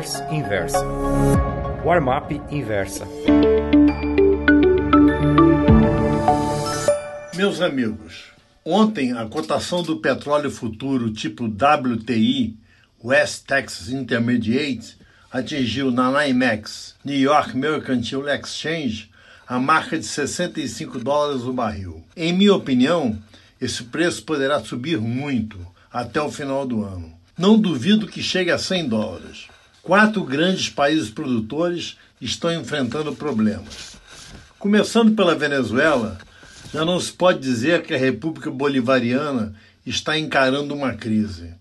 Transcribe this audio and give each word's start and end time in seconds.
Newsletters 0.00 0.20
Inversa. 0.32 0.78
Warmap 1.84 2.32
Inversa. 2.50 3.06
Meus 7.36 7.60
amigos, 7.60 8.24
ontem 8.64 9.12
a 9.12 9.26
cotação 9.26 9.82
do 9.82 9.98
petróleo 9.98 10.50
futuro 10.50 11.12
tipo 11.12 11.44
WTI, 11.44 12.56
West 13.04 13.44
Texas 13.46 13.90
Intermediate, 13.90 14.96
atingiu 15.30 15.90
na 15.90 16.10
NYMEX, 16.10 16.96
New 17.04 17.18
York 17.18 17.56
Mercantile 17.56 18.30
Exchange, 18.30 19.10
a 19.46 19.58
marca 19.58 19.98
de 19.98 20.06
65 20.06 20.98
dólares 20.98 21.42
o 21.42 21.52
barril. 21.52 22.02
Em 22.16 22.32
minha 22.32 22.54
opinião, 22.54 23.18
esse 23.60 23.84
preço 23.84 24.22
poderá 24.22 24.60
subir 24.60 24.98
muito 24.98 25.58
até 25.92 26.22
o 26.22 26.30
final 26.30 26.66
do 26.66 26.84
ano. 26.84 27.12
Não 27.36 27.58
duvido 27.58 28.06
que 28.06 28.22
chegue 28.22 28.50
a 28.50 28.58
100 28.58 28.88
dólares. 28.88 29.48
Quatro 29.90 30.22
grandes 30.22 30.68
países 30.68 31.10
produtores 31.10 31.96
estão 32.20 32.54
enfrentando 32.54 33.12
problemas. 33.12 33.96
Começando 34.56 35.16
pela 35.16 35.34
Venezuela, 35.34 36.16
já 36.72 36.84
não 36.84 37.00
se 37.00 37.10
pode 37.10 37.40
dizer 37.40 37.82
que 37.82 37.92
a 37.92 37.98
República 37.98 38.52
Bolivariana 38.52 39.52
está 39.84 40.16
encarando 40.16 40.76
uma 40.76 40.92
crise. 40.92 41.54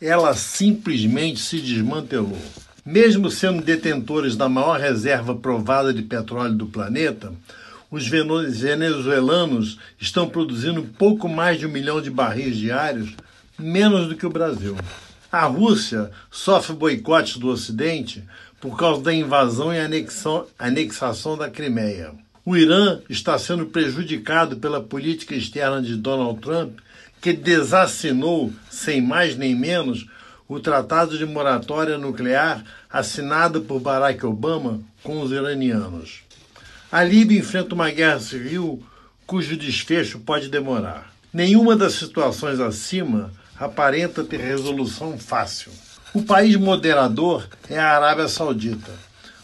Ela 0.00 0.32
simplesmente 0.32 1.40
se 1.40 1.60
desmantelou. 1.60 2.40
Mesmo 2.86 3.30
sendo 3.30 3.62
detentores 3.62 4.34
da 4.34 4.48
maior 4.48 4.80
reserva 4.80 5.34
provada 5.34 5.92
de 5.92 6.00
petróleo 6.00 6.54
do 6.54 6.64
planeta, 6.64 7.34
os 7.90 8.08
venezuelanos 8.08 9.78
estão 10.00 10.26
produzindo 10.26 10.88
pouco 10.96 11.28
mais 11.28 11.58
de 11.58 11.66
um 11.66 11.70
milhão 11.70 12.00
de 12.00 12.10
barris 12.10 12.56
diários, 12.56 13.10
menos 13.58 14.08
do 14.08 14.16
que 14.16 14.24
o 14.24 14.30
Brasil. 14.30 14.74
A 15.34 15.46
Rússia 15.46 16.12
sofre 16.30 16.76
boicotes 16.76 17.38
do 17.38 17.48
Ocidente 17.48 18.22
por 18.60 18.78
causa 18.78 19.02
da 19.02 19.12
invasão 19.12 19.74
e 19.74 19.80
anexação, 19.80 20.46
anexação 20.56 21.36
da 21.36 21.50
Crimeia. 21.50 22.12
O 22.46 22.56
Irã 22.56 23.00
está 23.10 23.36
sendo 23.36 23.66
prejudicado 23.66 24.58
pela 24.58 24.80
política 24.80 25.34
externa 25.34 25.82
de 25.82 25.96
Donald 25.96 26.40
Trump, 26.40 26.78
que 27.20 27.32
desassinou, 27.32 28.52
sem 28.70 29.02
mais 29.02 29.36
nem 29.36 29.56
menos, 29.56 30.06
o 30.46 30.60
Tratado 30.60 31.18
de 31.18 31.26
Moratória 31.26 31.98
Nuclear 31.98 32.62
assinado 32.88 33.62
por 33.62 33.80
Barack 33.80 34.24
Obama 34.24 34.82
com 35.02 35.20
os 35.20 35.32
iranianos. 35.32 36.20
A 36.92 37.02
Líbia 37.02 37.40
enfrenta 37.40 37.74
uma 37.74 37.90
guerra 37.90 38.20
civil 38.20 38.80
cujo 39.26 39.56
desfecho 39.56 40.20
pode 40.20 40.48
demorar. 40.48 41.12
Nenhuma 41.32 41.74
das 41.74 41.94
situações 41.94 42.60
acima 42.60 43.32
aparenta 43.58 44.24
ter 44.24 44.40
resolução 44.40 45.18
fácil. 45.18 45.70
O 46.12 46.22
país 46.22 46.56
moderador 46.56 47.48
é 47.68 47.78
a 47.78 47.96
Arábia 47.96 48.28
Saudita, 48.28 48.90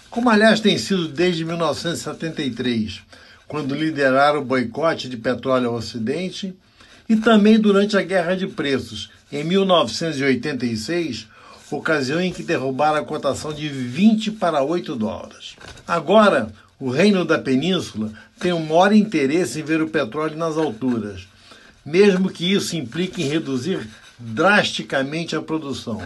como 0.09 0.29
aliás 0.29 0.61
tem 0.61 0.77
sido 0.77 1.09
desde 1.09 1.45
1973, 1.45 3.01
quando 3.47 3.75
lideraram 3.75 4.41
o 4.41 4.45
boicote 4.45 5.09
de 5.09 5.17
petróleo 5.17 5.69
ao 5.69 5.77
Ocidente, 5.77 6.55
e 7.09 7.17
também 7.17 7.59
durante 7.59 7.97
a 7.97 8.03
Guerra 8.03 8.37
de 8.37 8.47
Preços, 8.47 9.11
em 9.33 9.43
1986, 9.45 11.27
ocasião 11.71 12.21
em 12.21 12.33
que 12.33 12.43
derrubaram 12.43 12.99
a 12.99 13.05
cotação 13.05 13.53
de 13.53 13.69
20 13.69 14.33
para 14.33 14.63
8 14.63 14.95
dólares. 14.97 15.57
Agora, 15.87 16.53
o 16.79 16.91
Reino 16.91 17.25
da 17.25 17.39
Península 17.39 18.13
tem 18.39 18.53
um 18.53 18.65
maior 18.65 18.93
interesse 18.93 19.61
em 19.61 19.65
ver 19.65 19.83
o 19.83 19.89
petróleo 19.89 20.37
nas 20.37 20.57
alturas, 20.57 21.29
mesmo 21.85 22.31
que 22.31 22.53
isso 22.53 22.77
implique 22.77 23.23
em 23.23 23.29
reduzir 23.29 23.89
drasticamente 24.21 25.35
a 25.35 25.41
produção. 25.41 26.01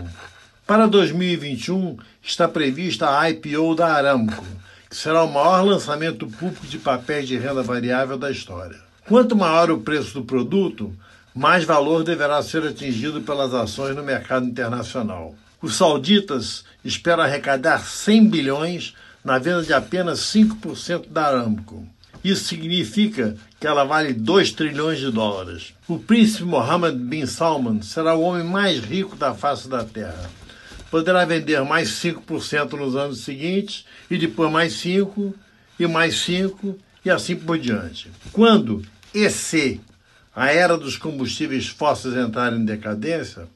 Para 0.67 0.87
2021, 0.87 1.99
está 2.23 2.49
prevista 2.49 3.19
a 3.19 3.29
IPO 3.29 3.75
da 3.75 3.93
Aramco, 3.93 4.45
que 4.89 4.97
será 4.97 5.25
o 5.25 5.33
maior 5.33 5.63
lançamento 5.63 6.27
público 6.27 6.67
de 6.67 6.79
papéis 6.79 7.29
de 7.29 7.37
renda 7.37 7.63
variável 7.63 8.17
da 8.17 8.31
história. 8.31 8.79
Quanto 9.07 9.37
maior 9.37 9.71
o 9.71 9.81
preço 9.81 10.15
do 10.15 10.25
produto, 10.25 10.95
mais 11.35 11.65
valor 11.65 12.05
deverá 12.05 12.41
ser 12.43 12.65
atingido 12.65 13.21
pelas 13.21 13.53
ações 13.53 13.95
no 13.95 14.03
mercado 14.03 14.47
internacional. 14.47 15.35
Os 15.61 15.77
sauditas 15.77 16.65
esperam 16.85 17.25
arrecadar 17.25 17.81
100 17.81 18.29
bilhões 18.29 18.95
na 19.25 19.39
venda 19.39 19.63
de 19.63 19.73
apenas 19.73 20.21
5% 20.21 21.09
da 21.09 21.27
Aramco. 21.27 21.87
Isso 22.25 22.45
significa 22.45 23.37
que 23.61 23.67
ela 23.67 23.85
vale 23.85 24.15
2 24.15 24.53
trilhões 24.53 24.99
de 24.99 25.11
dólares. 25.11 25.75
O 25.87 25.99
príncipe 25.99 26.45
Mohammed 26.45 26.97
bin 26.97 27.27
Salman 27.27 27.83
será 27.83 28.15
o 28.15 28.23
homem 28.23 28.45
mais 28.45 28.79
rico 28.79 29.15
da 29.15 29.35
face 29.35 29.69
da 29.69 29.85
Terra. 29.85 30.31
Poderá 30.91 31.27
vender 31.27 31.63
mais 31.65 31.91
5% 31.91 32.73
nos 32.73 32.97
anos 32.97 33.21
seguintes, 33.21 33.85
e 34.11 34.17
depois 34.17 34.51
mais 34.51 34.73
5%, 34.73 35.35
e 35.79 35.87
mais 35.87 36.15
5%, 36.15 36.77
e 37.05 37.11
assim 37.11 37.37
por 37.37 37.59
diante. 37.59 38.11
Quando 38.33 38.83
EC 39.13 39.81
a 40.35 40.51
era 40.51 40.77
dos 40.79 40.97
combustíveis 40.97 41.69
fósseis 41.69 42.17
entrar 42.17 42.53
em 42.53 42.65
decadência, 42.65 43.47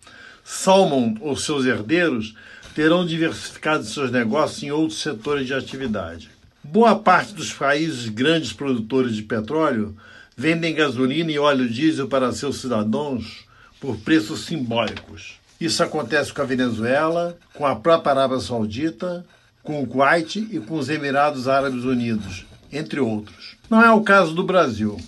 Salmon 0.45 1.17
ou 1.21 1.37
seus 1.37 1.65
herdeiros 1.65 2.35
terão 2.75 3.05
diversificado 3.05 3.85
seus 3.85 4.11
negócios 4.11 4.63
em 4.63 4.71
outros 4.71 5.01
setores 5.01 5.47
de 5.47 5.55
atividade. 5.55 6.31
Boa 6.71 6.97
parte 6.97 7.33
dos 7.33 7.51
países 7.51 8.11
grandes 8.11 8.53
produtores 8.53 9.17
de 9.17 9.23
petróleo 9.23 9.97
vendem 10.37 10.75
gasolina 10.75 11.33
e 11.33 11.39
óleo 11.39 11.67
diesel 11.67 12.09
para 12.09 12.31
seus 12.31 12.61
cidadãos 12.61 13.47
por 13.81 13.97
preços 13.97 14.45
simbólicos. 14.45 15.39
Isso 15.59 15.83
acontece 15.83 16.31
com 16.31 16.43
a 16.43 16.45
Venezuela, 16.45 17.39
com 17.55 17.67
a 17.67 17.75
própria 17.75 18.13
Arábia 18.13 18.39
Saudita, 18.39 19.25
com 19.63 19.83
o 19.83 19.87
Kuwait 19.87 20.37
e 20.37 20.61
com 20.61 20.77
os 20.77 20.91
Emirados 20.91 21.49
Árabes 21.49 21.85
Unidos, 21.85 22.45
entre 22.71 23.01
outros. 23.01 23.57
Não 23.71 23.83
é 23.83 23.91
o 23.91 24.03
caso 24.03 24.35
do 24.35 24.45
Brasil 24.45 25.01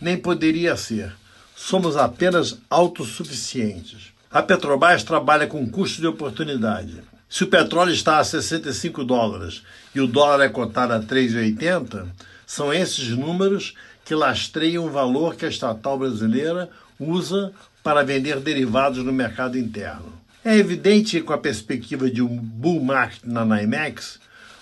nem 0.00 0.16
poderia 0.16 0.76
ser. 0.76 1.12
Somos 1.54 1.94
apenas 1.96 2.58
autossuficientes. 2.70 4.12
A 4.30 4.42
Petrobras 4.42 5.04
trabalha 5.04 5.46
com 5.46 5.70
custo 5.70 6.00
de 6.00 6.06
oportunidade. 6.08 7.02
Se 7.32 7.44
o 7.44 7.46
petróleo 7.46 7.94
está 7.94 8.18
a 8.18 8.24
65 8.24 9.02
dólares 9.04 9.62
e 9.94 10.02
o 10.02 10.06
dólar 10.06 10.44
é 10.44 10.50
cotado 10.50 10.92
a 10.92 11.00
3,80, 11.00 12.06
são 12.46 12.70
esses 12.70 13.08
números 13.08 13.74
que 14.04 14.14
lastreiam 14.14 14.84
o 14.84 14.90
valor 14.90 15.34
que 15.34 15.46
a 15.46 15.48
estatal 15.48 15.98
brasileira 15.98 16.68
usa 17.00 17.50
para 17.82 18.04
vender 18.04 18.38
derivados 18.38 19.02
no 19.02 19.14
mercado 19.14 19.56
interno. 19.56 20.12
É 20.44 20.58
evidente 20.58 21.12
que, 21.12 21.22
com 21.22 21.32
a 21.32 21.38
perspectiva 21.38 22.10
de 22.10 22.20
um 22.20 22.36
bull 22.36 22.84
market 22.84 23.24
na 23.24 23.46
NYMEX, 23.46 24.20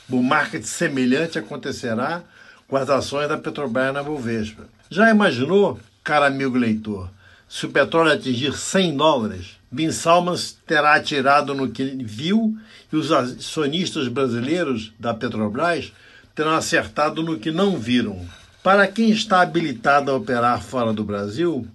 bull 0.08 0.22
market 0.22 0.62
semelhante 0.62 1.40
acontecerá 1.40 2.22
com 2.68 2.76
as 2.76 2.88
ações 2.88 3.28
da 3.28 3.36
Petrobras 3.36 3.92
na 3.92 4.04
Bovespa. 4.04 4.62
Já 4.88 5.10
imaginou, 5.10 5.80
cara 6.04 6.28
amigo 6.28 6.56
leitor, 6.56 7.10
se 7.50 7.66
o 7.66 7.70
petróleo 7.70 8.12
atingir 8.12 8.52
100 8.52 8.96
dólares? 8.96 9.56
Bin 9.72 9.90
Salman 9.90 10.36
terá 10.64 10.94
atirado 10.94 11.52
no 11.52 11.68
que 11.68 11.84
viu 12.04 12.56
e 12.92 12.96
os 12.96 13.10
acionistas 13.10 14.06
brasileiros 14.06 14.92
da 15.00 15.12
Petrobras 15.12 15.92
terão 16.32 16.54
acertado 16.54 17.24
no 17.24 17.40
que 17.40 17.50
não 17.50 17.76
viram. 17.76 18.24
Para 18.62 18.86
quem 18.86 19.10
está 19.10 19.40
habilitado 19.40 20.12
a 20.12 20.16
operar 20.16 20.62
fora 20.62 20.92
do 20.92 21.02
Brasil, 21.02 21.66